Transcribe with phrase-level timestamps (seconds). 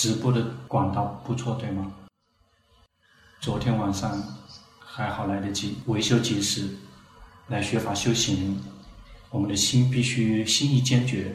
[0.00, 1.92] 直播的管道不错，对吗？
[3.40, 4.16] 昨天晚上
[4.78, 6.68] 还好来得及，维修及时，
[7.48, 8.62] 来学法修行，
[9.30, 11.34] 我们的心必须心意坚决，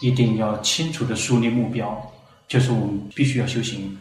[0.00, 1.96] 一定要清楚的树立目标，
[2.48, 3.96] 就是我们必须要修行，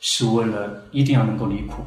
[0.00, 1.84] 是为了一定要能够离苦。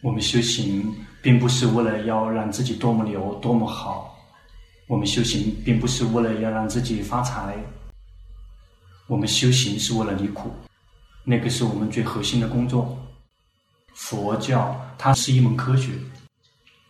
[0.00, 4.16] 我们修行并不是为了要让自己多么牛多么好，
[4.86, 7.56] 我们修行并不是为了要让自己发财。
[9.08, 10.52] 我们修行是为了离苦，
[11.24, 12.94] 那个是我们最核心的工作。
[13.94, 15.92] 佛教它是一门科学，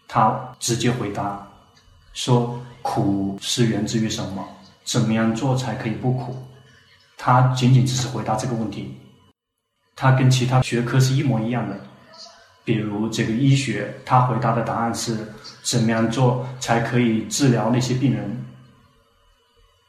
[0.09, 1.47] 它直接回答
[2.13, 4.45] 说苦是源自于什么？
[4.83, 6.37] 怎么样做才可以不苦？
[7.17, 8.93] 它仅仅只是回答这个问题，
[9.95, 11.79] 它跟其他学科是一模一样的。
[12.65, 15.33] 比如这个医学，它回答的答案是
[15.63, 18.45] 怎么样做才可以治疗那些病人？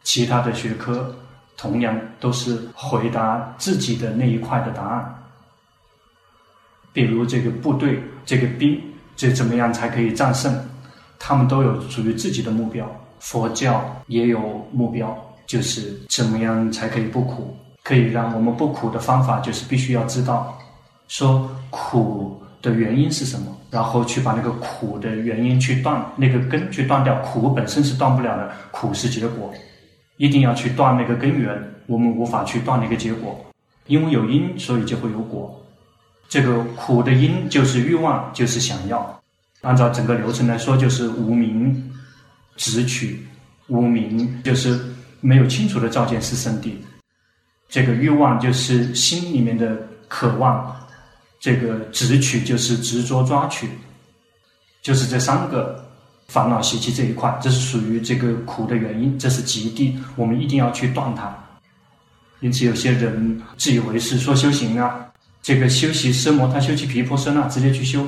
[0.04, 1.16] 其他的学科。
[1.60, 5.16] 同样都是回答自己的那一块的答案，
[6.94, 8.82] 比如这个部队，这个兵，
[9.18, 10.58] 这怎么样才可以战胜？
[11.20, 12.90] 他们都有属于自己的目标。
[13.20, 14.40] 佛教也有
[14.72, 15.14] 目标，
[15.46, 17.54] 就是怎么样才可以不苦？
[17.84, 20.58] 可以让我们不苦的方法，就是必须要知道，
[21.10, 27.16] 说苦的原因是什么，然后去把那个苦的原因去断，那个根去断掉。
[27.22, 29.54] 苦本身是断不了的，苦是结果。
[30.20, 33.40] 一定要去断那个根源，我们无法去断那个结果，
[33.88, 35.66] 因为有因，所以就会有果。
[36.28, 39.22] 这个苦的因就是欲望，就是想要。
[39.62, 41.90] 按照整个流程来说，就是无明
[42.58, 43.26] 执取，
[43.68, 44.78] 无明就是
[45.22, 46.74] 没有清楚的照见四圣谛。
[47.70, 50.76] 这个欲望就是心里面的渴望，
[51.40, 53.70] 这个执取就是执着抓取，
[54.82, 55.89] 就是这三个。
[56.30, 61.36] 烦恼习气这一块，这是属于这个苦的原因，这是极地，我们一定要去断它。
[62.40, 65.08] 因此，有些人自以为是说修行啊，
[65.42, 68.06] 这个修习奢摩他、修习毗婆舍那，直接去修，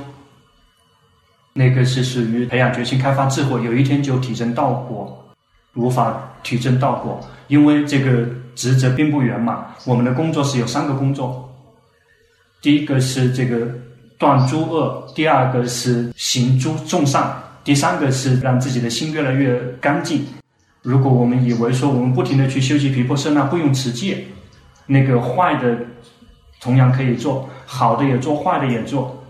[1.51, 5.33] 那个是属于培养决心、开发智慧，有一天就体证道果，
[5.73, 9.65] 无法体证道果，因为这个职责并不圆满。
[9.83, 11.51] 我们的工作是有三个工作，
[12.61, 13.67] 第一个是这个
[14.17, 17.35] 断诸恶，第二个是行诸众善。
[17.63, 20.25] 第三个是让自己的心越来越干净。
[20.81, 24.25] 如果我们以为说我们不停的去修习皮婆舍那，不用持戒，
[24.87, 25.77] 那个坏的
[26.59, 29.23] 同样可以做，好的也做，坏的也做。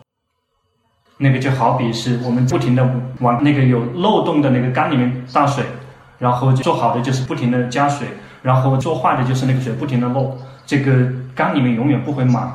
[1.18, 2.90] 那个就好比是我们不停的
[3.20, 5.66] 往那个有漏洞的那个缸里面倒水，
[6.18, 8.08] 然后做好的就是不停的加水，
[8.42, 12.50] 然后做坏的就是那个水不停的漏，这个缸里面永远不会满。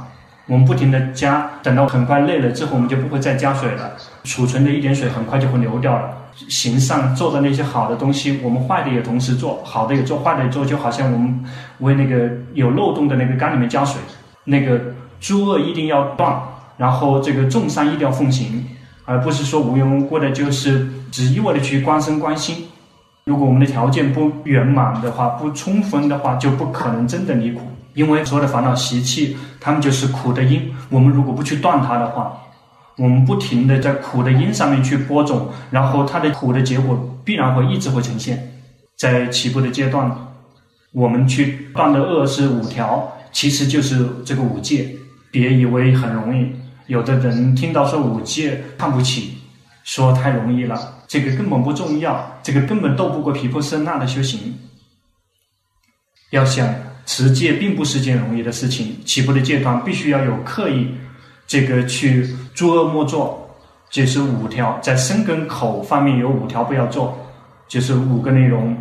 [0.47, 3.93] 我们不停的加，等到很快累了之后，我们就不会再加水了。
[4.27, 6.11] 储存的一点水很快就会流掉了。
[6.49, 11.43] 行善做的那些好的东西，我们坏的也同时做，好的也做，坏的也做，就好像我们
[11.79, 13.99] 为那个有漏洞的那个缸里面加水。
[14.45, 14.79] 那个
[15.19, 16.39] 诸恶一定要断，
[16.77, 18.67] 然后这个众善一定要奉行，
[19.07, 22.67] 而不是说无缘无故的，就是只一味的去观身观心。
[23.25, 27.63] 如果我们的条件不圆满的话，不充分的话，就不可能真的离苦。
[27.95, 30.71] 因为所有的烦恼习气，他们就是苦的因。
[30.91, 32.31] 我们如果不去断它的话，
[32.97, 38.53] 我们不停的在苦的因上面去播种，然后它的苦的结果必然会一直会呈现。
[38.97, 40.11] 在起步的阶段，
[40.93, 44.89] 我们去断的恶是五条，其实就是这个五戒。
[45.31, 46.51] 别以为很容易，
[46.87, 49.39] 有的人听到说五戒看不起，
[49.85, 54.59] 说太容易了，这个根本不重要，这个根本斗不过毗婆舍那的修行。
[56.31, 56.75] 要想。
[57.09, 60.89] 持戒并不是件容易的事情，起步的阶段必须要有刻意，
[61.47, 63.49] 这个去诸恶莫作，
[63.91, 67.17] 就是五条，在身跟口方面有五条不要做，
[67.69, 68.77] 就是五个内容。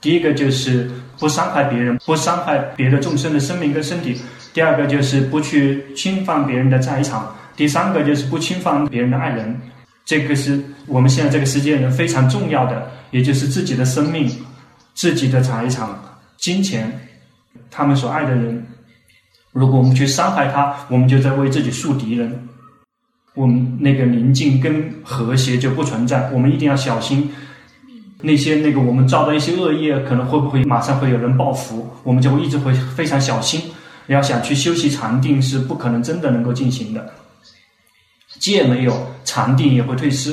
[0.00, 4.14] 第一个就是不伤害别人，不伤害别的众生的生命跟身体；
[4.52, 7.20] 第二个就是不去侵犯别人的财产；
[7.56, 9.60] 第三个就是不侵犯别人的爱人。
[10.04, 14.28] 这个是我们现在这个世界人非常重要的，也就是自己的生命、
[14.94, 15.88] 自己的财产、
[16.36, 16.92] 金钱。
[17.70, 18.66] 他们所爱的人，
[19.52, 22.48] 如果我们去伤害他，我们就在为自己树敌人。
[23.34, 26.30] 我们那个宁静跟和谐就不存在。
[26.32, 27.30] 我们一定要小心
[28.20, 31.88] 那些那个我们造的一些恶业，可能会不会马上会有人报复？
[32.02, 33.60] 我们就会一直会非常小心。
[34.08, 37.12] 要想去修习禅定，是不可能真的能够进行的。
[38.38, 40.32] 戒没有，禅定也会退失；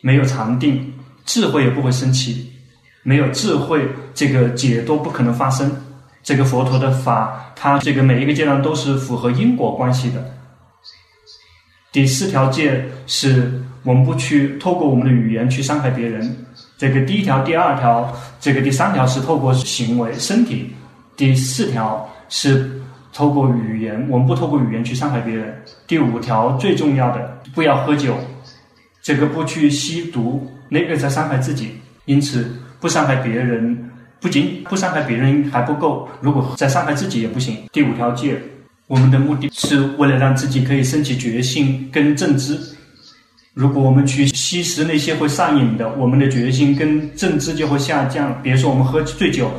[0.00, 0.92] 没有禅定，
[1.26, 2.50] 智慧也不会升起。
[3.02, 5.70] 没有智慧，这个解脱不可能发生。
[6.24, 10.24] 这个佛陀的法，它这个每一个阶段都是符合因果关系的。
[11.92, 16.36] 第四条戒是我们不去透过我们的语言去伤害别人。
[16.76, 20.74] 这个第一条、第二条，这个第三条是透过行为、身体
[21.16, 22.80] 第四条是
[23.12, 25.62] 透过语言，我们不透过语言去伤害别人。
[25.86, 28.16] 第五条最重要的，不要喝酒，
[29.02, 31.78] 这个不去吸毒，那个在伤害自己。
[32.06, 32.50] 因此，
[32.80, 33.90] 不伤害别人，
[34.24, 37.58] 不仅不伤害别人还不够，如果再伤害自己也不行。
[37.70, 38.40] 第五条戒，
[38.86, 42.58] 我们的目的是为了让自己可以升起觉性跟正知。
[43.52, 48.34] 如果我们去吸食那些会上瘾的，我们的觉性跟正知就会下降。
[48.42, 49.50] 比如说，我们喝醉酒，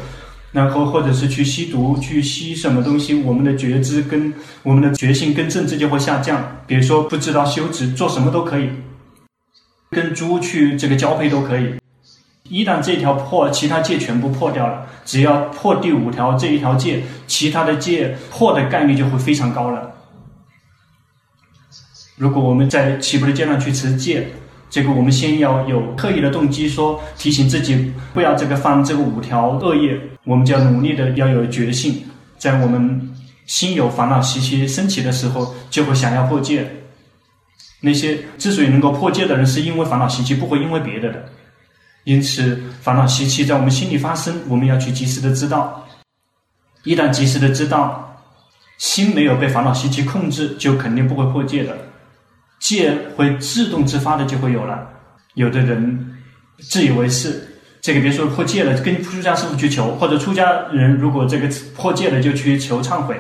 [0.52, 4.34] 然后或者是去吸毒，去吸什么东西，我们的觉知跟
[4.64, 6.44] 我们的觉性跟正知就会下降。
[6.66, 8.68] 比如说，不知道羞耻，做什么都可以，
[9.92, 11.76] 跟猪去这个交配都可以。
[12.50, 14.86] 一旦这条破，其他戒全部破掉了。
[15.04, 19.92] 只要破第五条这一条戒，其他的戒破的概率就会非常高了。
[22.18, 24.28] 如果我们在起步的阶段去持戒，
[24.70, 32.06] 这个我们先要有刻意的动机说，说提醒自己不要这个犯这个五条恶业，我们就要努力的要有决心，
[32.38, 33.14] 在我们
[33.46, 36.68] 心有烦恼习气升起的时候，就会想要破戒。
[37.82, 41.26] 那些之所以能够破戒的人，是因为烦恼习气，不会因为别的的。
[42.06, 45.86] 因此，烦恼习气在我们心里发生，我们要去及时的知道。
[46.84, 48.16] 一旦及时的知道，
[48.78, 51.76] 心没有被烦恼习气控制，就肯定不会破戒的。
[52.60, 54.88] 戒会自动自发的就会有了。
[55.34, 56.16] 有的人
[56.60, 57.44] 自以为是，
[57.82, 63.20] 这个别说破戒了，跟出家师父去求，或者出家人如果这个破戒了就去求忏悔，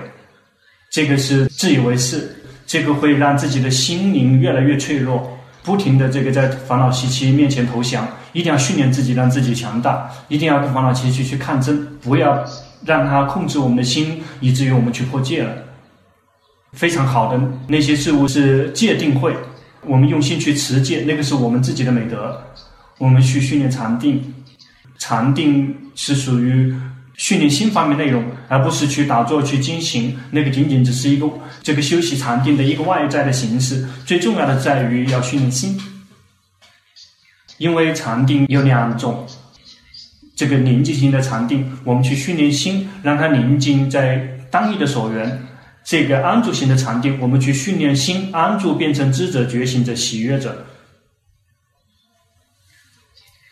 [0.91, 2.35] 这个是自以为是，
[2.67, 5.34] 这个会让自己的心灵越来越脆弱。
[5.65, 12.45] 不停的这个在烦恼习气面前投降，一定要训练自己，让自己强大，一定要跟烦恼习气去抗争，不要
[12.85, 15.51] 让它控制我们的心，以至于我们去破戒了。
[16.73, 19.35] 非常好的那些事物是戒定慧，
[19.81, 22.39] 我们用心去持戒，那个是我们自己的美德。
[22.99, 24.33] 我们去训练禅定，
[24.99, 26.73] 禅定是属于。
[27.17, 31.29] 训练心方面内容，而不是去打坐去进行，那个仅仅只是一个
[31.63, 33.87] 这个休息禅定的一个外在的形式。
[34.05, 35.79] 最重要的在于要训练心，
[37.57, 39.25] 因为禅定有两种，
[40.35, 44.17] 这个宁静型的禅定，我们去训练心，让它宁静在
[44.51, 45.29] 单一的所缘；
[45.85, 50.65] 这个安住型的禅定，我们去训练心安住变成知者、觉醒者、喜悦者。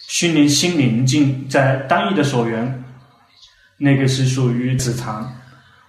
[0.09, 2.83] 训练心宁静在单一的所缘。
[3.83, 5.21] 那个是属于止禅，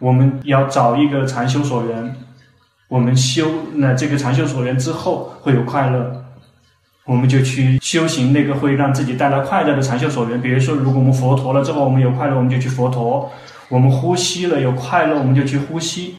[0.00, 2.16] 我们要找一个禅修所缘，
[2.88, 6.24] 我们修了这个禅修所缘之后会有快乐，
[7.04, 10.42] 我们就去修行那个会让自己带来快乐的禅修所缘。
[10.42, 13.30] 比如说，如果我们佛陀了之后我们有快乐，我们就去佛陀；
[13.68, 16.16] 我们呼吸了有快乐，我们就去呼吸；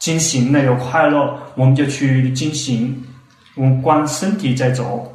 [0.00, 3.00] 经行了有快乐，我们就去经行。
[3.54, 5.14] 我们光身体在走，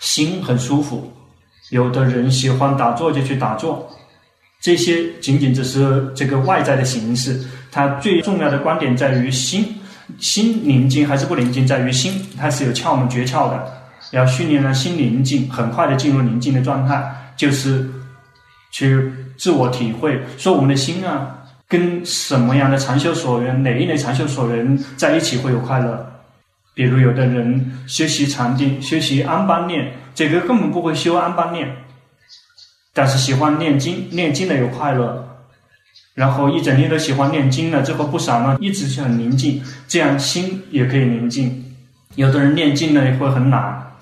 [0.00, 1.12] 心很舒服。
[1.70, 3.88] 有的人喜欢打坐，就去打坐。
[4.64, 7.38] 这些仅仅只是这个外在的形式，
[7.70, 9.62] 它最重要的观点在于心，
[10.18, 13.62] 心宁静还是不宁静，在于心，它是有窍门诀窍的。
[14.12, 17.04] 要训练让心宁静，很快的进入宁静的状态，
[17.36, 17.86] 就是
[18.72, 21.36] 去自我体会，说我们的心啊，
[21.68, 26.10] 跟什么样的禅修所缘，哪一类禅修所缘在一起会有快乐。
[26.72, 31.83] 比如有的人修习禅定，修习安般念，这个根本不会修安般念。
[32.96, 35.28] 但是喜欢念经，念经的有快乐，
[36.14, 41.74] 然后一整天都喜欢念经了，之后不少呢，一直是很宁静，这样心也可以宁静。
[42.14, 43.96] 有的人念经呢也会很懒，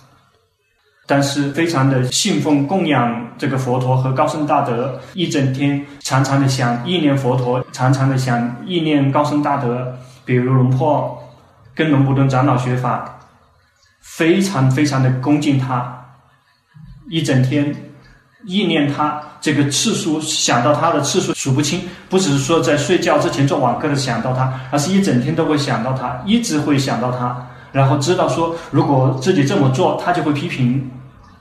[1.06, 9.96] 但是非常的信奉供养这个佛陀和高僧大德，一整天常常的想意念佛陀，常常的想意念高僧大德，
[10.26, 11.18] 比如龙破
[11.74, 13.18] 跟龙普顿长老学法，
[14.02, 16.08] 非常非常的恭敬他，
[17.08, 17.74] 一整天。
[18.44, 30.80] 意念他这个次数，想到他的次数数不清，不只是说在睡觉之前做网课的想到他，而是一整天都会想到他，一直会想到他，然后知道说如果自己这么做，他就会批评；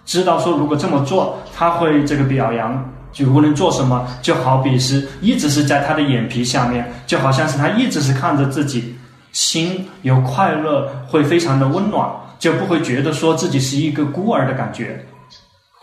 [0.05, 8.95] 知道说如果这么做，他会这个表扬，就无论做什么，就好比是一直是在他的眼皮下面，就好像是他一直是看着自己，
[9.31, 15.05] 心有快乐，会非常的温暖，就不会觉得说自己是一个孤儿的感觉。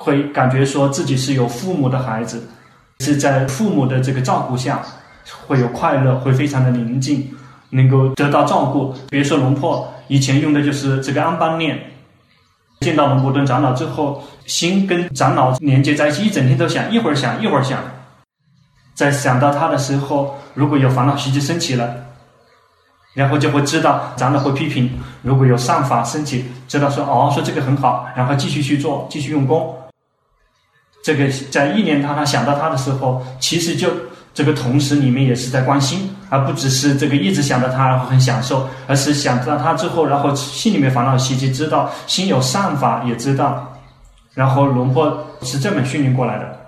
[0.08, 2.48] 会感觉说自己是有父母的孩子，
[3.00, 4.80] 是在父母的这个照顾下，
[5.46, 7.28] 会有快乐，会非常的宁静，
[7.68, 8.94] 能够得到照顾。
[9.10, 11.78] 比如说龙婆以前用的就是这个安般念，
[12.80, 17.78] 见到龙普顿长老之后，心跟长老连接在一起，一整天都想，一会儿想，一会儿想，
[18.94, 21.94] 在想到他的时候，如果有烦恼习气升起了，
[23.12, 24.88] 然后就会知道长老会批评；
[25.20, 29.74] 如果有善法升起，知道说哦，说这个很好，然后继续去做，继续用功。
[31.08, 33.88] 这个在意念他，他想到他的时候，其实就
[34.34, 43.74] 这个同时里面也是在关心，而不只是这个一直想到他，然后很享受，而是想到他之后，然后心里面烦恼习气知道，心有善法也知道，
[44.34, 46.60] 然后龙婆是这么训练过来的。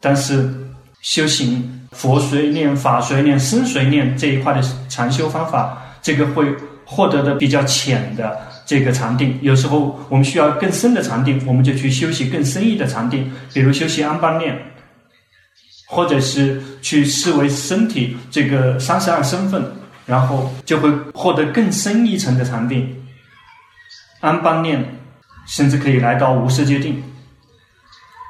[0.00, 0.50] 但是
[1.02, 6.46] 修行佛随念、法随念、僧随念这一块的禅修方法，这个会
[6.86, 8.40] 获得的比较浅的。
[8.66, 14.58] 这个禅定，有时候我们需要更深的禅定，我们就去修习更深意的禅定，比如修习安般念，
[15.86, 19.64] 或者是去视为身体这个三十二身份，
[20.04, 22.92] 然后就会获得更深一层的禅定。
[24.20, 24.84] 安般念
[25.46, 27.00] 甚至可以来到无色界定。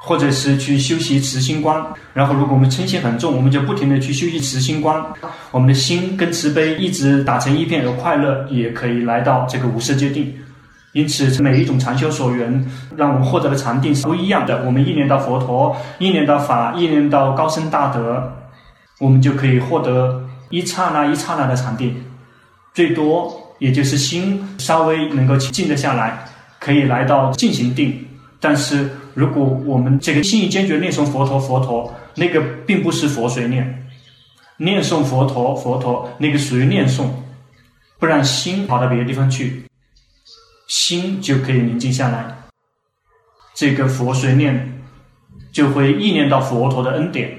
[0.06, 1.84] 或者是去修习慈心观，
[2.14, 5.04] 然后如果我们嗔心很重，我们就不停地去修习慈心观，
[5.50, 10.32] 我们的心跟慈悲一直打成一片，有快乐，也可以来到这个无色界定。
[10.92, 12.64] 因此，每一种禅修所缘，
[12.96, 14.64] 让我们获得的禅定是不一样的。
[14.64, 18.32] 我们意念到佛陀，意念到法，意念到高僧大德，
[19.00, 21.96] 我们就可以获得一刹那一刹那的禅定，
[22.72, 26.24] 最多也就是心稍微能够静得下来，
[26.60, 28.06] 可以来到静行定。
[28.38, 33.88] 但是，如果我们这个心意坚决念诵佛陀佛陀，那个并不是佛随念，
[34.58, 37.08] 念诵佛陀佛陀那个属于念诵，
[37.98, 39.62] 不让心跑到别的地方去，
[40.68, 42.36] 心就可以宁静下来。
[43.54, 44.70] 这个佛随念
[45.50, 47.34] 就会意念到佛陀的恩典，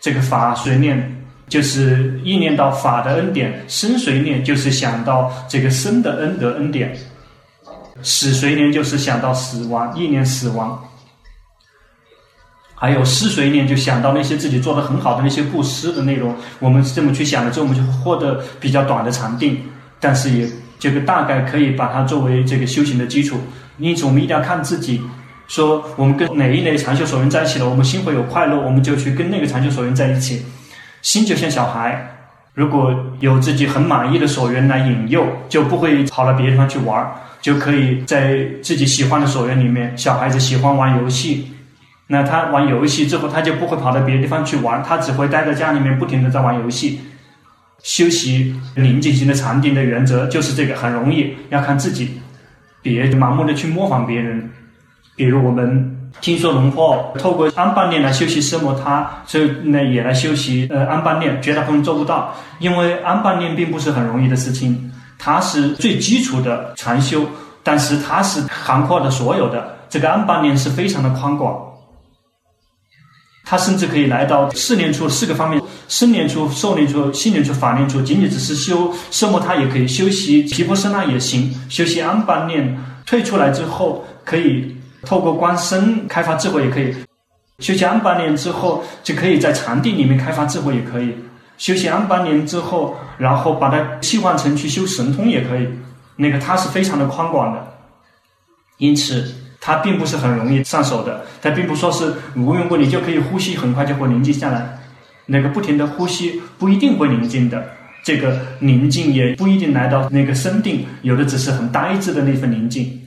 [0.00, 1.12] 这个法随念
[1.48, 6.96] 就是意念到法的恩典，身随念就是想到这个僧的恩德恩典。
[8.02, 10.78] 死随念就是想到死亡，意念死亡；
[12.74, 16.34] 还有施随念就想到那些自己做的很好的那些布施的内容。
[16.60, 19.62] 我们这么去想了之后，我们就获得比较短的禅定，
[19.98, 23.38] 但是也这个大概可以把它作为这个修行的基础。
[23.78, 25.00] 因此，我们一定要看自己，
[25.46, 30.44] 说我们跟哪一类禅修所缘在一起了，我们心会有快乐，我们就去跟那个禅修所缘在一起。
[31.00, 32.17] 心就像小孩，
[32.58, 37.08] 如果有自己很满意的所缘来引诱，就不会跑到别的地方去玩。
[37.40, 41.52] 就可以在自己喜欢的所缘里面，小孩子喜欢玩游戏，
[42.08, 46.98] 那他玩游戏之后，他就不会跑到别的地方去玩，他只会待在家里面，不停的在玩游戏。
[47.84, 52.20] 修习宁静心的禅定的原则就是这个，很容易，要看自己，
[52.82, 54.50] 别盲目的去模仿别人。
[55.14, 64.90] 比如我们听说龙婆透过安般念来修习奢摩他，所以呢也来修习呃安般念，绝大部分做不到，因为安般念并不是很容易的事情。
[65.18, 67.24] 它是最基础的禅修，
[67.64, 69.76] 但是它是涵盖的所有的。
[69.88, 71.56] 这个安般念是非常的宽广，
[73.44, 78.00] 它甚至可以来到四念处四个方面：生念处、受念处、心念处、法念处。
[78.02, 81.52] 仅仅只是修奢摩他也可以，修习毗婆舍那也行。
[81.68, 86.94] 修习安般念退出来之后，可以透过观身开发智慧，也可以
[87.60, 91.14] 修习安般年之后，就可以在禅定里面开发智慧，也可以。
[91.56, 95.68] 修习安般年之后，然后把它替换成去修神通也可以。
[96.16, 97.66] 那个它是非常的宽广的，
[98.78, 101.24] 因此它并不是很容易上手的。
[101.42, 104.78] 它并不说是无缘故你就可以呼吸很快就会宁静下来。
[105.26, 107.64] 那个不停的呼吸不一定会宁静的，
[108.04, 113.00] 这个宁静也不一定来到那个深定，有的只是很呆滞的那份宁静。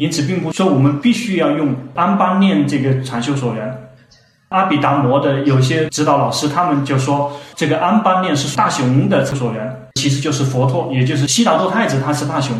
[0.00, 3.90] 因此，并不说我们必须要用安般念这个禅修所缘。
[4.48, 12.56] 阿毗达摩的有些指导老师，他们就说，这个安般念是大雄的所缘，其实就是佛陀，也就是悉达多太子，他是大雄，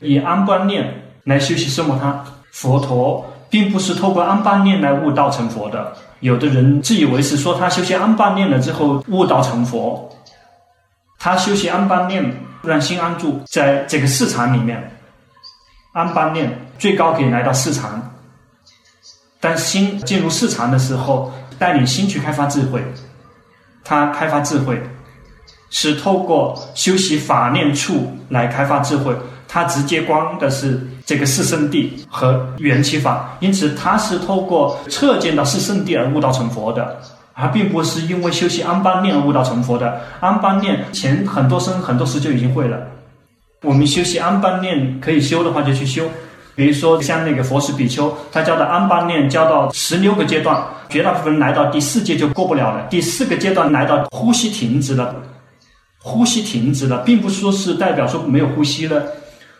[0.00, 2.24] 以安般念来修习奢摩他。
[2.52, 10.08] 佛陀并不是透过安般念来悟道成佛的，有的人自以为是说他修习安般念了之后悟道成佛，
[11.18, 12.24] 他修习安般念
[12.62, 14.88] 让心安住在这个四禅里面，
[15.96, 17.90] 安般念最高可以来到四禅。
[19.40, 22.82] 当心进入四禅的时候，带领心去开发智慧。
[23.82, 24.78] 他开发智慧
[25.70, 29.16] 是透过修习法念处来开发智慧。
[29.48, 37.00] 他直接观的是这个四圣谛和缘起法，因此他是透过彻见到四圣谛而悟道成佛的，
[37.32, 39.98] 而并不是因为修习安般念而悟道成佛的。
[40.20, 42.76] 安般念前很多生很多世就已经会了。
[43.66, 46.04] 我们修习安般念可以修的话，就去修。
[46.54, 52.86] 比如说，像那个佛氏比丘，他教的安般念教到十六个阶段，绝大部分来到第四阶就过不了了。
[52.88, 55.16] 第四个阶段来到呼吸停止了，
[55.98, 59.02] 呼吸停止了，并不是说是代表说没有呼吸了。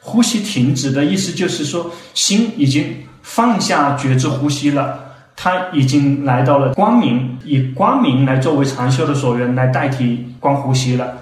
[0.00, 4.98] 呼吸停止的意思就是说，心已经放下觉知呼吸了，
[5.34, 11.12] 他已经来到了光明，以光明来作为禅修的所缘来代替光呼吸了，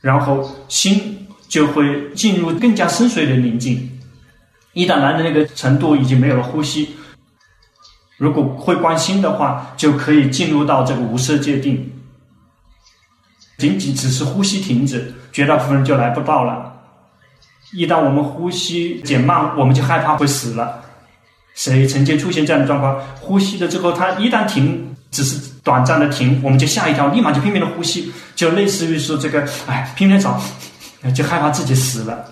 [0.00, 1.14] 然后心。
[1.48, 3.90] 就会进入更加深邃的宁静。
[4.74, 6.90] 一旦来到那个程度，已经没有了呼吸，
[8.18, 11.90] 如果会观心的话，就可以进入到这个无色界定。
[13.56, 16.70] 仅仅只是呼吸停止，绝大部分人就来不到了。
[17.72, 20.84] 一旦我们呼吸减慢，我们就害怕会死了。
[21.54, 23.00] 谁曾经出现这样的状况？
[23.18, 30.40] 呼吸了之后，他一旦停，只是短暂的停，我们就吓一跳，立马就拼命的呼吸，就类似于说这个，哎，拼命找，
[31.14, 32.24] 就害怕自己死了。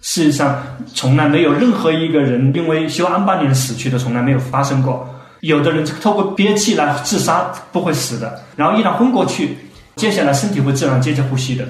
[0.00, 0.62] 事实上，
[0.94, 5.06] 从来没有任何一个人因为修安般念死去的，从来没有发生过。
[5.40, 8.42] 有的人透过憋气来自杀，不会死的。
[8.56, 9.58] 然后一旦昏过去，
[9.96, 11.68] 接下来身体会自然接着呼吸的。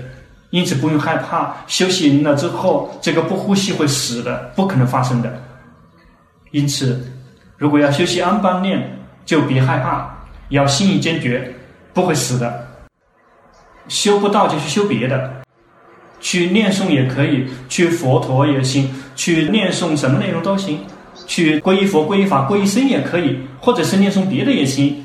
[0.51, 5.43] 因此不用害怕，修行了之后，这个不呼吸会死的，不可能发生的。
[6.53, 7.05] 因此，
[7.59, 10.13] 如果要休息安般念，就别害怕，
[10.51, 11.53] 要心意坚决，
[11.95, 12.69] 不会死的。
[13.89, 15.41] 修不到就去修别的。
[16.21, 20.85] 去念诵也可以，去佛陀也行，去念诵什么内容都行，
[21.27, 25.03] 去皈依佛、皈依法、皈依僧也可以，或者是念诵别的也行。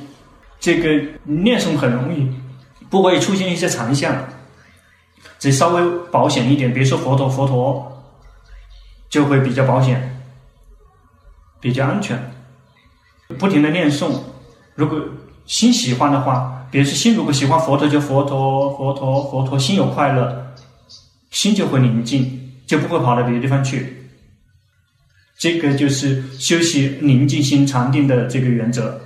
[0.59, 0.89] 这个
[1.23, 2.29] 念诵很容易，
[2.89, 4.27] 不会出现一些残像，
[5.39, 6.73] 只稍微保险一点。
[6.73, 8.03] 比如说佛陀，佛陀
[9.09, 10.19] 就会比较保险，
[11.61, 12.19] 比较安全。
[13.39, 14.19] 不停的念诵，
[14.75, 14.99] 如果
[15.45, 20.41] 心喜欢的话，比如说心如果喜欢佛陀，就佛陀、佛陀、佛陀，心有快乐。
[21.31, 24.07] 心就会宁静，就不会跑到别的地方去。
[25.37, 29.01] 这个就是修习宁静心禅定的这个原则。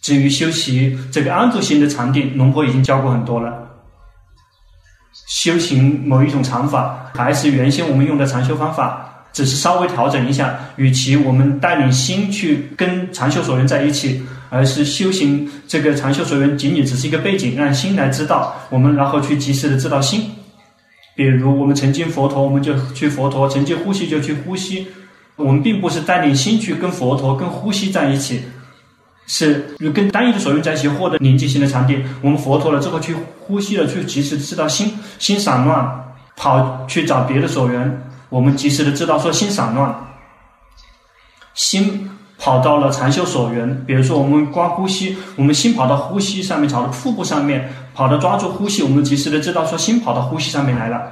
[0.00, 3.52] 至于修习这个安住心的禅定，龙婆已经教过很多了。
[5.28, 10.58] 修行某一种禅法，还是原先我们用的禅修方法，只是稍微调整一下。
[10.76, 14.22] 与其我们带领心去跟禅修所人在一起，
[14.54, 20.30] 而是修行这个禅修所缘仅仅只是一个背景，让心来知道我们，然后去及时的知道心。
[21.16, 24.86] 比如我们曾经佛陀，我们就去佛陀；曾经呼吸就去呼吸。
[25.34, 28.42] 我们并不是带领心去跟佛陀、跟呼吸在一起，
[29.26, 32.04] 是跟单一的所缘在一起获得宁静心的禅定。
[32.22, 38.02] 我们佛陀了之后去呼吸了，去及时知道心心散乱，跑去找别的所缘。
[38.28, 39.92] 我们及时的知道说心散乱，
[41.54, 42.08] 心。
[42.44, 51.10] 跑到了禅修所缘，比如说我们观呼吸，我们心跑到呼吸上面，跑到腹部上面，跑到抓住呼吸，我们及时的知道说心跑到呼吸上面来了。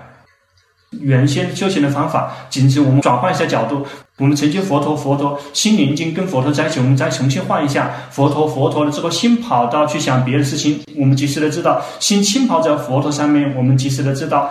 [1.01, 3.87] 原先修行的方法，仅仅我们转换一下角度，
[4.19, 14.51] 我们曾经佛陀佛陀心宁静跟佛陀在一起，我们再重新换一下佛陀佛陀了之后，心跑到去想别的事情，我们及时的知道心轻跑在佛陀上面，我们及时的知道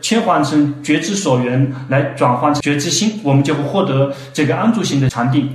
[0.00, 5.48] 切换成觉知所缘来转换觉知心，我们就会获得这个安住心的禅定。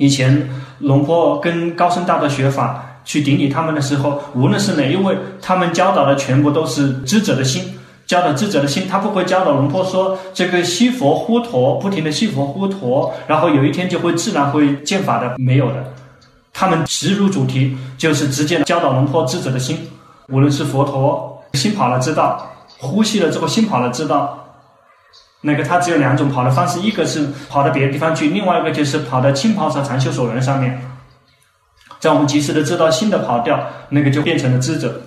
[0.00, 8.88] 以前龙婆跟高僧大德学法去顶礼他们的时候，无论是哪一位，他们教导的全部都是知者的心，教导知者的心。
[8.88, 15.84] 他不会教导龙婆说这个悉佛呼陀，不停的悉佛呼陀，然后有一天就会自然会见法的，没有的。
[16.50, 19.86] 他们直入主题，就是直接教导龙婆知者的心。
[20.28, 24.39] 无论是佛陀心跑了知道，呼吸了之后心跑了知道。
[25.42, 30.80] 那个他只有两种跑的方式，一个是跑到别的地方去，另外一个就是跑到轻跑上禅修所缘上面。
[31.98, 35.00] 在我们及时的知道新的跑掉，那个就变成了智者。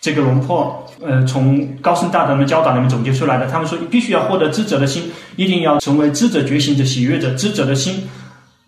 [0.00, 7.34] 这个龙婆，呃，从高僧大德们教导里面总结出来的，他们说必须要获得智者的心，一定要成为智者觉醒者喜悦者。
[7.34, 8.06] 智者的心，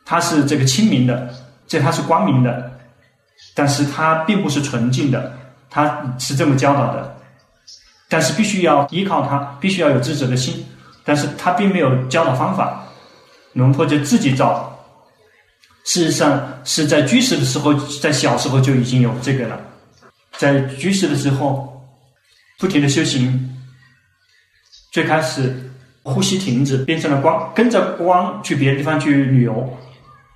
[0.05, 1.29] 它是这个清明的，
[1.67, 2.73] 这它是光明的，
[3.55, 5.33] 但是它并不是纯净的，
[5.69, 7.16] 他是这么教导的。
[8.09, 10.65] 但是必须要依靠他，必须要有知者的心，
[11.05, 12.85] 但是他并没有教导方法，
[13.55, 14.73] 龙婆就自己找。
[15.85, 19.61] 事实上是在居士的时候，在小时候就已经有这个了，
[20.37, 21.81] 在居士的时候，
[22.59, 23.57] 不停的修行，
[24.91, 25.71] 最开始
[26.03, 29.79] 呼吸停止，变成了光，跟着光去别的地方去旅游，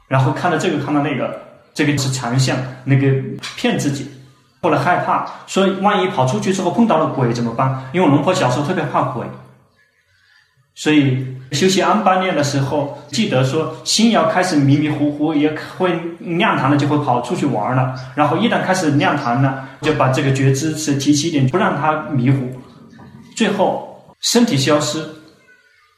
[0.07, 1.41] 然后看到这个看到那个，
[1.75, 3.13] 这个是长相，那个
[3.57, 4.09] 骗自己。
[4.63, 7.89] 后来害怕，所以万一跑出去之后碰到了鬼怎么办？
[7.93, 9.27] 因为龙婆小时候特别怕鬼，
[10.75, 17.95] 所以修习安般念的时候，记得说心要开始迷迷糊糊，也会亮堂了，就会跑出去玩了。
[18.15, 22.61] 然后一旦开始亮堂了，就把这个觉知是提起一点，不让它迷糊。
[23.35, 25.03] 最后身体消失，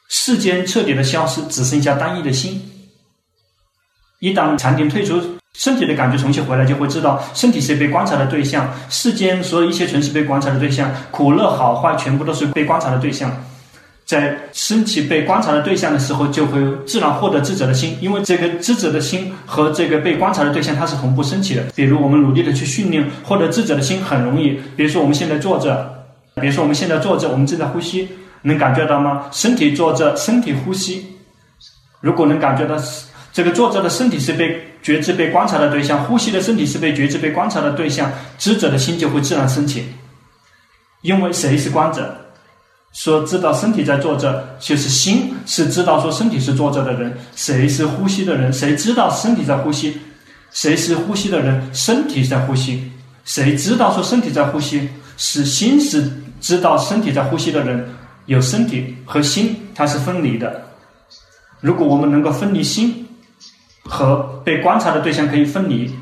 [0.07, 2.61] 世间彻底的消失，只剩下单一的心。
[4.19, 5.37] 一旦禅定退出。
[5.55, 13.31] 身体的感觉重新回来，就会知道身体是被观察的对象，世间所有一切全是被观察的对象，苦乐好坏全部都是被观察的对象。
[14.03, 21.63] 在身体被观察的对象的时候，就会自然获得智者的心，因为这个智者的心和这个被观察的对象它是同步升起的。
[21.75, 24.59] 比如我们努力的去训练，获得智者的心很容易。
[24.75, 26.03] 比如说我们现在坐着，
[26.41, 28.09] 比如说我们现在坐着，我们正在呼吸，
[28.41, 29.25] 能感觉到吗？
[29.31, 31.05] 身体坐着，身体呼吸。
[32.01, 32.75] 如果能感觉到。
[33.35, 39.85] 这个坐着的身体是被觉知、被观察的对象，呼吸的身体是被觉知、被观察的对象，知者的心就会自然升起。
[41.01, 42.15] 因为谁是观者？
[42.91, 47.17] 说知道身体在坐着，就是心是知道说身体是坐着的人。
[47.35, 48.53] 谁是呼吸的人？
[48.53, 49.97] 谁知道身体在呼吸？
[50.51, 51.73] 谁是呼吸的人？
[51.73, 52.91] 身体在呼吸。
[53.25, 54.87] 谁知道说身体在呼吸？
[55.17, 56.07] 是心是
[56.39, 57.83] 知道身体在呼吸的人。
[58.25, 60.61] 有身体和心，它是分离的。
[61.59, 63.02] 如果我们能够分离心
[63.83, 65.93] 和被观察的对象可以分离，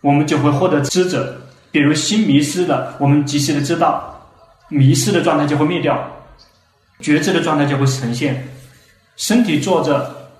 [0.00, 1.36] 我们就会获得知者。
[1.72, 4.28] 比如心迷失了，我们及时的知道，
[4.68, 6.04] 迷失的状态就会灭掉，
[6.98, 8.48] 觉知的状态就会呈现。
[9.16, 10.30] 身体坐着，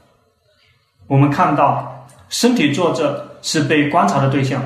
[1.07, 4.61] 我们看到身体坐着是被观察的对象，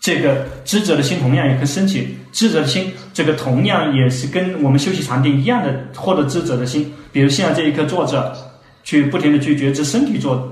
[0.00, 2.16] 这个知者的心同样也可以升起。
[2.32, 6.90] 知者的心，这个同样也是跟我们休息禅定一样的，获得知者的心。
[7.12, 8.34] 比如现在这一刻坐着，
[8.82, 10.50] 去不停的去觉知身体做，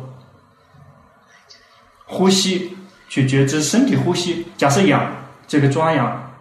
[2.05, 2.77] 呼吸。
[3.11, 5.13] 去觉知身体呼吸，假设痒，
[5.49, 6.33] 这个抓痒，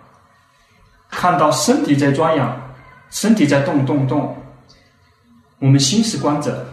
[1.10, 2.62] 看到身体在抓痒，
[3.10, 4.38] 身体在动动动，
[5.58, 6.64] 我们心是观者，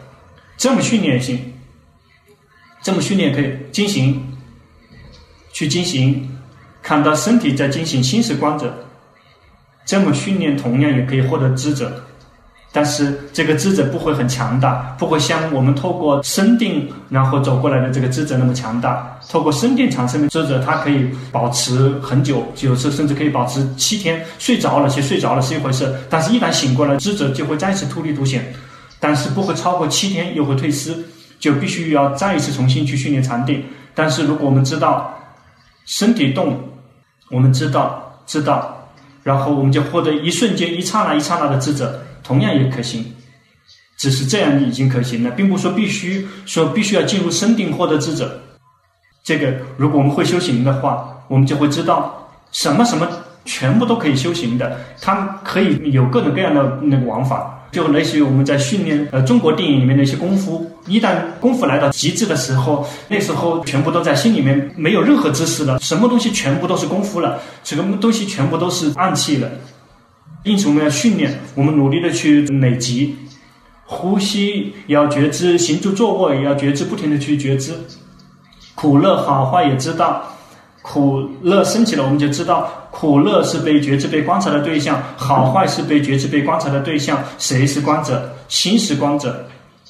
[0.59, 1.50] 这么训练也行，
[2.83, 4.37] 这么训练可以进行，
[5.50, 6.38] 去进行，
[6.83, 8.87] 看到身体在进行，心是观者，
[9.87, 12.05] 这么训练同样也可以获得知者。
[12.76, 19.18] 但是这个智者不会很强大，不会像我们透过身定然后走过来的这个智者那么强大。
[19.30, 24.22] 透过身定产生的智者，它可以保持很久，有时甚至可以保持七天。
[24.38, 28.44] 睡着了，其实睡着了是一回事，但是一旦醒过来，智者就会再次突立凸显，
[29.00, 30.94] 但是不会超过七天又会退失，
[31.40, 33.64] 就必须要再一次重新去训练禅定。
[33.94, 35.18] 但是如果我们知道
[35.86, 36.60] 身体动，
[37.30, 38.86] 我们知道知道，
[39.22, 42.02] 然后我们就获得一瞬间、一刹那、一刹那的智者。
[42.26, 43.04] 同样也可行，
[43.96, 48.40] 只是这样已经可行了，并不说必须说必须要进入深定获得智者。
[49.22, 53.08] 这个如果我们会修行的话，我们就会知道什么什么
[53.44, 69.48] 全部都可以修行的，它可以有各种各样的那个玩法，就类似于我们在训练呃中国电影里面那些功夫，一旦功夫来到极致的时候，那时候全部都在心里面，没有任何知识了，什么东西全部都是功夫了，什么东西全部都是暗器了。
[70.46, 73.16] 因此，我们要训练，我们努力的去累积
[73.85, 77.74] 呼吸也，要觉知；行住坐卧也要觉知，不停的去觉知。
[78.76, 80.22] 苦乐好坏也知道，
[80.82, 87.18] 苦乐升起了，我们就知道苦乐是被觉知、被观察的对象；好坏是被觉知、被观察的对象。
[87.38, 88.32] 谁是观者？
[88.46, 89.44] 心是观者。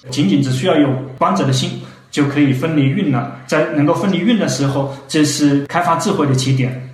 [0.09, 0.89] 仅仅只需要有
[1.19, 1.71] 观者的心，
[2.11, 3.37] 就可以分离运了。
[3.47, 6.86] 在能够分离运的时候，这是开发智慧的起点。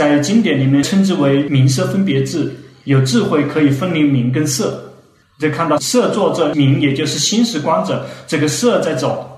[0.00, 2.50] 在经典里面称之为名色分别智，
[2.84, 4.94] 有智慧可以分离名跟色。
[5.38, 9.28] 就看到色作者，名也就是心是观者，这个色在走，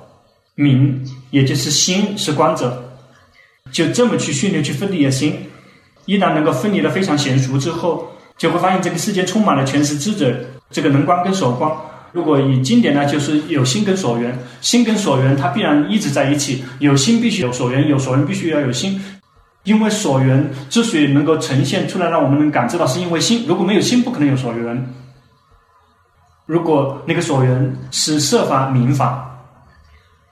[0.55, 2.81] 名也就是心是观者，
[3.73, 5.35] 就这么去训练去分离的心。
[6.07, 10.33] 一旦能够分离的非常娴熟之后，就会发现这个世界充满了全是知者，
[10.71, 11.69] 这个能观跟所观。
[12.13, 19.03] 如果以经典呢，就是有心跟所缘，心跟所缘它必然一直在一起，有心必须有所缘，有所缘必须要有心。
[19.65, 23.45] 因为所缘之所以能够呈现出来，让我们能感知到，是因为心。
[23.47, 24.95] 如果没有心，不可能有所缘。
[26.47, 29.29] 如果那个所缘是色法名法，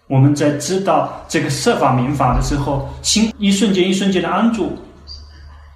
[0.09, 4.77] 我们在知道这个色法名法的时候，心一瞬间一瞬间的安住，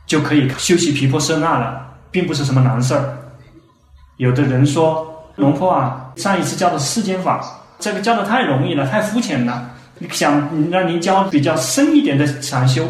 [0.06, 3.16] 就可以修习毗婆舍那了，并不是什么难事儿。
[4.16, 7.40] 有的人说，龙婆啊，上一次教的世间法，
[7.78, 9.70] 这个教的太容易了，太肤浅了。
[10.10, 12.84] 想让您教比较深一点的禅修。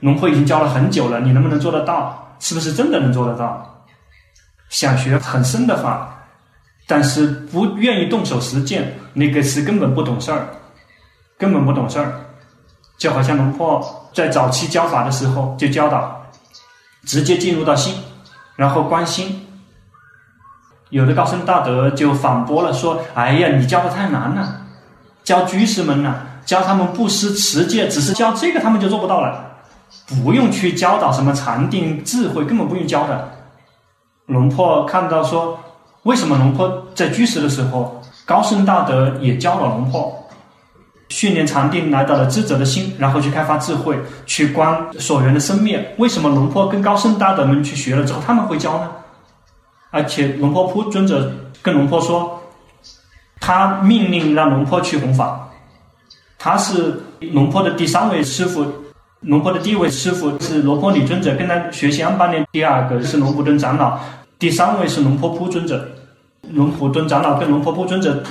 [0.00, 2.24] 龙婆已经教了很久了，你能不能做得到？
[2.40, 3.84] 是不是真的能做得到？
[4.68, 6.16] 想学很深的法，
[6.86, 10.46] 但是不愿意动手实践，那个是根本不懂事儿，
[11.36, 12.12] 根本不懂事儿。
[12.96, 16.22] 就好像龙婆在早期教法的时候就教导，
[17.04, 17.94] 直接进入到心，
[18.56, 19.46] 然后观心。
[20.90, 24.62] 有的高僧大德就反驳了，说：“哎呀，你教的太难了，
[25.24, 29.46] 教居士们呢，教他们布施持戒，只是教这个他们就做不到了。”
[30.22, 33.30] 不用去教导什么禅定智慧，根本不用教的。
[34.26, 35.58] 龙婆看到说，
[36.02, 40.28] 为什么龙婆在居士的时候，高僧大德也教了龙婆
[41.08, 45.94] 训练禅定，来到了智者的心，然后去开发智慧，去观所缘的生灭。
[45.98, 48.90] 为什么龙婆跟高僧大德们去学了之后，他们会教呢？
[49.90, 52.42] 而且龙婆铺尊者跟龙婆说，
[53.40, 55.48] 他命令让龙婆去弘法，
[56.38, 58.66] 他是龙婆的第三位师傅。
[59.20, 62.46] 龙婆的第一位师傅是罗婆里尊者，跟他学习安八年。
[62.52, 63.98] 第二个是龙普顿长老，
[64.38, 65.88] 第三位是龙婆铺尊者。
[66.52, 68.22] 龙普顿长老跟龙婆铺尊者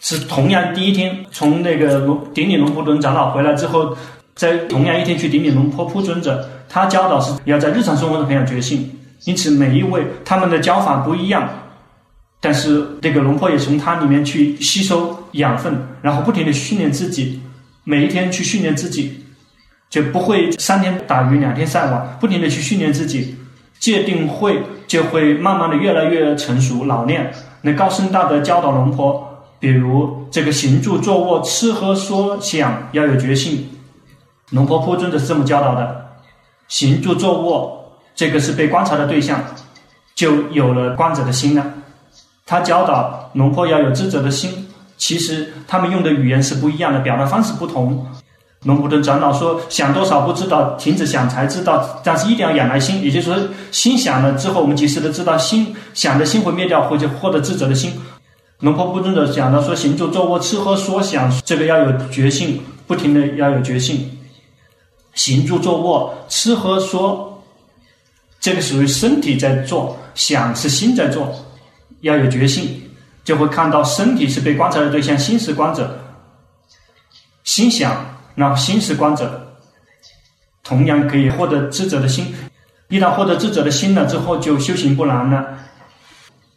[0.00, 3.96] 是同样第一天从那个龙顶礼龙婆敦长老回来之后，
[4.34, 8.90] 在同样一天去顶礼龙婆铺尊者，他教导是要在日常生活中培养觉性，
[9.24, 11.48] 因此每一位他们的教法不一样，
[12.40, 17.40] 但是这个龙婆也从他里面去吸收养分，然后不停地训练自己，
[17.84, 19.23] 每一天去训练自己，
[19.94, 23.36] 就不会三天打鱼两天晒网，不停地去训练自己，
[23.78, 27.32] 界定会就会慢慢的越来越成熟老练。
[27.62, 29.30] 那高僧大德教导龙婆。
[29.60, 33.66] 比如这个行住坐卧吃喝说想要有觉性，
[34.50, 36.06] 龙婆铺尊者是这么教导的。
[36.66, 39.42] 行住坐卧，这个是被观察的对象，
[40.16, 41.64] 就有了观者的心了。
[42.44, 44.66] 他教导龙婆要有知者的心，
[44.98, 48.04] 其实他们用的语言是不一样的，表达方式不同。
[48.64, 53.36] 龙婆的长老说：想多少不知道，停止想才知道，但是一定要养来心，也就是说，
[53.70, 57.92] 心想了之后，我们及时的知道心想的心会灭掉，或者获得智者的心。
[58.60, 64.10] 龙婆不尊者讲到说，行住坐卧吃喝说想，这个要有觉性，不停的要有觉性。
[65.12, 67.42] 行住坐卧吃喝说，
[68.40, 71.30] 这个属于身体在做，想是心在做，
[72.00, 72.82] 要有觉性，
[73.24, 76.00] 就会看到身体是被观察的对象，心是观者。
[77.42, 77.94] 心想，
[78.34, 79.56] 那心是观者，
[80.62, 82.34] 同样可以获得智者的心。
[82.88, 85.44] 一旦获得智者的心了之后，就修行不难了。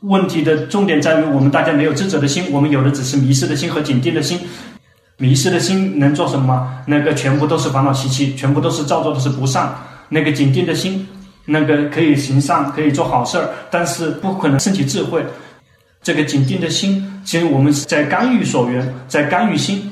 [0.01, 4.39] 问题的重点在于，我们大家没有智者的心，我们有的只是迷失的心和紧定的心。
[5.17, 6.71] 迷失的心能做什么？
[6.85, 9.73] 那个全部都是烦恼习气，全部都是造作的是不善。
[10.09, 11.07] 那个紧定的心，
[11.45, 15.25] 那个可以行善，可以做好事儿，但是不可能升起智慧。
[16.03, 19.91] 这个紧定的心，其实我们是在干预所缘，在干预心。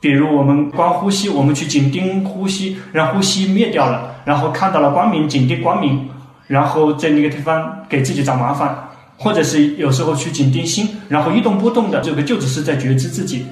[0.00, 6.08] 比如我们观呼吸，我们去紧盯呼吸，让呼吸灭掉了，然后看到了光明，紧盯光明，
[6.46, 8.76] 然后在那个地方给自己找麻烦。
[9.18, 13.46] 或者是有时候去紧盯心，然后一动不动的，这个就只是在觉知自己，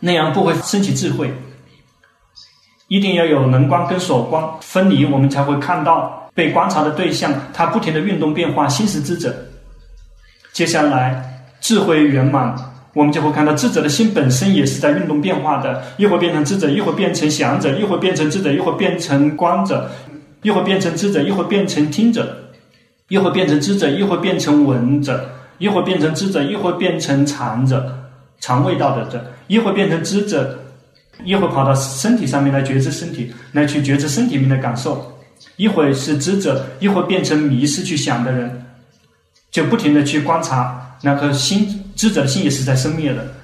[0.00, 1.32] 那样不会升起智慧。
[2.88, 9.32] 一定要有能观跟所观分离，我们才会看到被观察的对象，它不停的运动变化，心是知者。
[10.52, 12.52] 接下来智慧圆满，
[12.94, 19.90] 我们就会看到智者的心本身也是在运动变化的，一会变成智者，一会变成想者，一会变成智者，一会变成观者，
[20.42, 22.38] 一会变成智者，一会变成听者。
[23.08, 25.12] 一会变成知者，一会变成闻者；
[25.58, 27.94] 一会变成知者，一会变成尝者，
[28.40, 30.58] 尝味道的者；一会变成知者，
[31.22, 34.96] 一会跑到身体上面来觉知身体，来去觉知身体里面的感受；
[35.56, 38.64] 一会是知者，一会变成迷失去想的人，
[39.50, 43.34] 就不停的去观察那颗心，智者心也是在生灭的。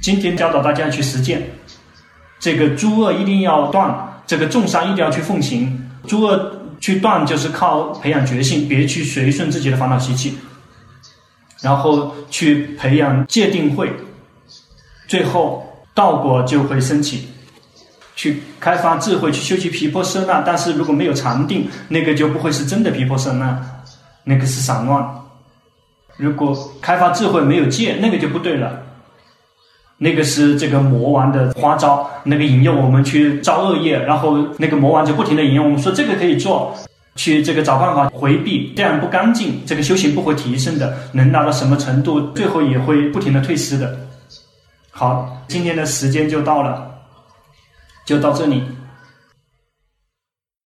[0.00, 1.42] 今天教导大家去实践，
[2.38, 6.58] 这个诸恶一定要断，这个众善一定要去奉行，诸恶。
[6.82, 10.36] 去断就是靠培养觉性，别去随顺自己的烦恼习气，
[11.60, 13.88] 然后去培养戒定慧，
[15.06, 17.28] 最后道果就会升起。
[18.16, 23.64] 去开发智慧，去修习毗婆舍那，但是如果没有禅定，那个就不会是真的毗婆舍那，
[24.24, 25.21] 那个是散乱。
[26.16, 28.82] 如果开发智慧没有戒，那个就不对了，
[29.98, 32.08] 那个是这个魔王的花招。
[32.24, 36.72] 那个引诱我们去造恶业，然后那个魔王就不停地引诱我们说这个可以做，
[37.16, 43.98] 去这个找办法回避，这样不干净，这个修行不会提升的，能达到什么程度，最后也会不停地退失的。
[44.90, 46.88] 好，今天的时间就到了，
[48.04, 48.62] 就到这里。